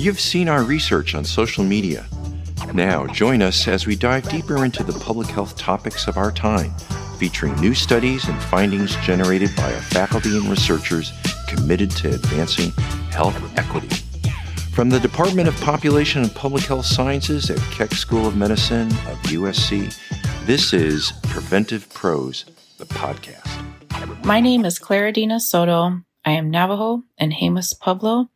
[0.00, 2.06] You've seen our research on social media.
[2.72, 6.70] Now, join us as we dive deeper into the public health topics of our time,
[7.18, 11.12] featuring new studies and findings generated by our faculty and researchers
[11.48, 12.70] committed to advancing
[13.10, 13.94] health equity.
[14.72, 19.20] From the Department of Population and Public Health Sciences at Keck School of Medicine of
[19.24, 19.94] USC,
[20.46, 22.46] this is Preventive Dose,
[22.78, 24.24] the podcast.
[24.24, 26.00] My name is Claradina Soto.
[26.24, 28.30] I am Navajo and Jemez Pueblo,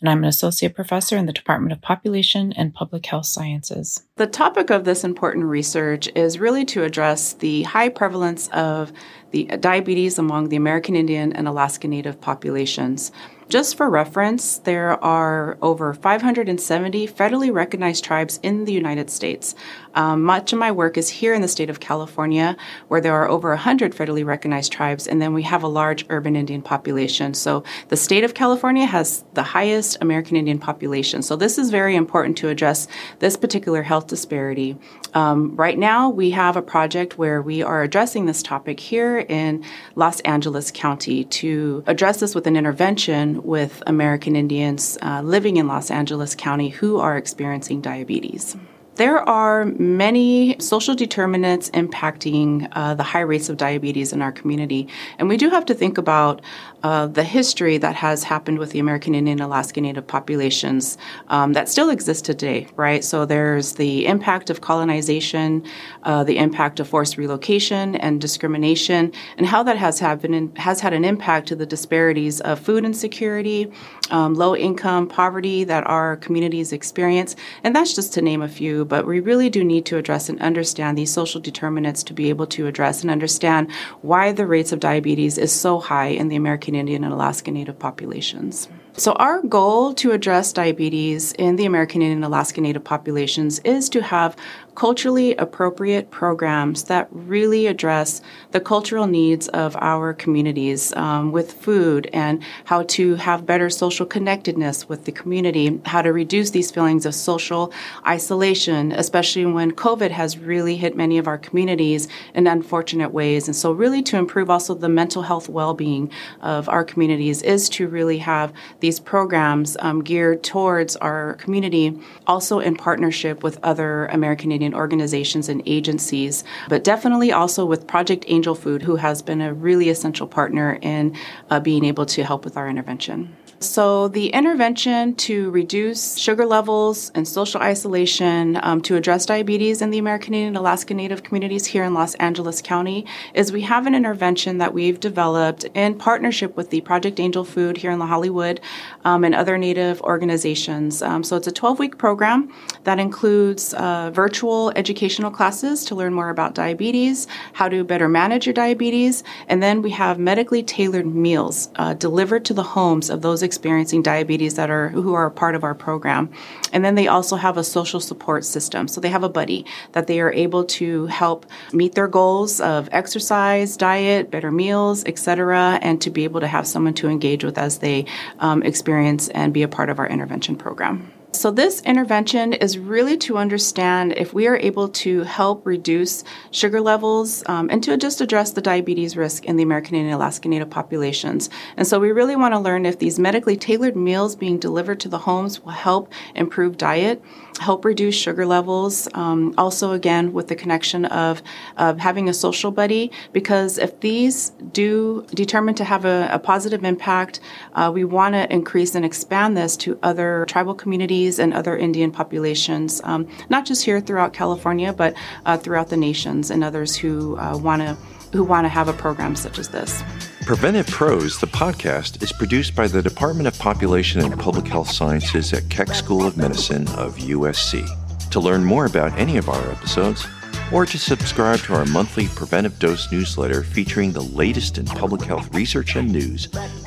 [0.00, 4.02] and I'm an associate professor in the Department of Population and Public Health Sciences.
[4.16, 8.92] The topic of this important research is really to address the high prevalence of
[9.30, 13.12] the diabetes among the American Indian and Alaska Native populations.
[13.50, 19.56] Just for reference, there are over 570 federally recognized tribes in the United States.
[19.96, 23.28] Um, much of my work is here in the state of California, where there are
[23.28, 27.34] over 100 federally recognized tribes, and then we have a large urban Indian population.
[27.34, 31.20] So the state of California has the highest American Indian population.
[31.20, 32.86] So this is very important to address
[33.18, 34.78] this particular health disparity.
[35.12, 39.64] Um, right now, we have a project where we are addressing this topic here in
[39.96, 45.66] Los Angeles County to address this with an intervention with American Indians uh, living in
[45.66, 48.56] Los Angeles County who are experiencing diabetes.
[48.96, 54.88] There are many social determinants impacting uh, the high rates of diabetes in our community.
[55.18, 56.42] And we do have to think about
[56.82, 61.68] uh, the history that has happened with the American Indian Alaska Native populations um, that
[61.68, 63.04] still exist today, right?
[63.04, 65.64] So there's the impact of colonization,
[66.02, 70.92] uh, the impact of forced relocation and discrimination, and how that has, happened, has had
[70.92, 73.70] an impact to the disparities of food insecurity,
[74.10, 77.36] um, low income, poverty that our communities experience.
[77.62, 80.38] And that's just to name a few, but we really do need to address and
[80.42, 83.70] understand these social determinants to be able to address and understand
[84.02, 87.78] why the rates of diabetes is so high in the American Indian and Alaska Native
[87.78, 88.68] populations.
[88.96, 93.88] So, our goal to address diabetes in the American Indian and Alaska Native populations is
[93.90, 94.36] to have
[94.74, 102.08] culturally appropriate programs that really address the cultural needs of our communities um, with food
[102.12, 107.04] and how to have better social connectedness with the community, how to reduce these feelings
[107.04, 107.72] of social
[108.06, 113.48] isolation, especially when COVID has really hit many of our communities in unfortunate ways.
[113.48, 117.68] And so, really, to improve also the mental health well being of our communities is
[117.70, 118.52] to really have
[118.90, 121.96] these programs um, geared towards our community,
[122.26, 128.24] also in partnership with other American Indian organizations and agencies, but definitely also with Project
[128.26, 131.16] Angel Food, who has been a really essential partner in
[131.50, 133.32] uh, being able to help with our intervention.
[133.62, 139.90] So, the intervention to reduce sugar levels and social isolation um, to address diabetes in
[139.90, 143.04] the American Indian and Alaska Native communities here in Los Angeles County
[143.34, 147.76] is we have an intervention that we've developed in partnership with the Project Angel Food
[147.76, 148.62] here in La Hollywood
[149.04, 151.02] um, and other Native organizations.
[151.02, 152.50] Um, so, it's a 12 week program
[152.84, 158.46] that includes uh, virtual educational classes to learn more about diabetes, how to better manage
[158.46, 163.20] your diabetes, and then we have medically tailored meals uh, delivered to the homes of
[163.20, 166.30] those experiencing diabetes that are who are a part of our program.
[166.72, 168.86] And then they also have a social support system.
[168.86, 172.88] So they have a buddy that they are able to help meet their goals of
[172.92, 177.58] exercise, diet, better meals, etc., and to be able to have someone to engage with
[177.58, 178.04] as they
[178.38, 181.10] um, experience and be a part of our intervention program.
[181.32, 186.80] So, this intervention is really to understand if we are able to help reduce sugar
[186.80, 190.70] levels um, and to just address the diabetes risk in the American and Alaska Native
[190.70, 191.48] populations.
[191.76, 195.08] And so, we really want to learn if these medically tailored meals being delivered to
[195.08, 197.22] the homes will help improve diet,
[197.60, 199.08] help reduce sugar levels.
[199.14, 201.42] Um, also, again, with the connection of,
[201.76, 206.82] of having a social buddy, because if these do determine to have a, a positive
[206.82, 207.38] impact,
[207.74, 212.10] uh, we want to increase and expand this to other tribal communities and other Indian
[212.10, 215.14] populations, um, not just here throughout California, but
[215.46, 217.96] uh, throughout the nations and others who want to
[218.32, 220.02] who want to have a program such as this.
[220.42, 225.52] Preventive Dose, the podcast, is produced by the Department of Population and Public Health Sciences
[225.52, 227.88] at Keck School of Medicine of USC.
[228.30, 230.26] To learn more about any of our episodes,
[230.72, 235.52] or to subscribe to our monthly Preventive Dose newsletter featuring the latest in public health
[235.54, 236.46] research and news,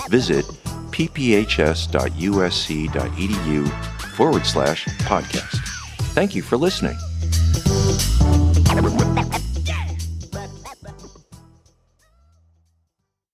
[0.10, 0.46] visit
[0.92, 1.14] pphs.usc.edu
[4.14, 5.58] forward slash podcast.
[6.14, 6.98] Thank you for listening.